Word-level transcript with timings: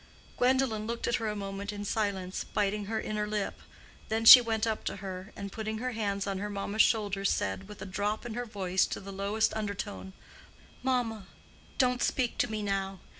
Gwendolen 0.35 0.87
looked 0.87 1.05
at 1.07 1.17
her 1.17 1.27
a 1.27 1.35
moment 1.35 1.71
in 1.71 1.85
silence, 1.85 2.43
biting 2.43 2.85
her 2.85 2.99
inner 2.99 3.27
lip; 3.27 3.59
then 4.09 4.25
she 4.25 4.41
went 4.41 4.65
up 4.65 4.83
to 4.85 4.95
her, 4.95 5.31
and 5.35 5.51
putting 5.51 5.77
her 5.77 5.91
hands 5.91 6.25
on 6.25 6.39
her 6.39 6.49
mamma's 6.49 6.81
shoulders, 6.81 7.29
said, 7.29 7.67
with 7.67 7.83
a 7.83 7.85
drop 7.85 8.25
in 8.25 8.33
her 8.33 8.45
voice 8.45 8.87
to 8.87 8.99
the 8.99 9.13
lowest 9.13 9.53
undertone, 9.53 10.13
"Mamma, 10.81 11.27
don't 11.77 12.01
speak 12.01 12.39
to 12.39 12.49
me 12.49 12.63
now. 12.63 12.99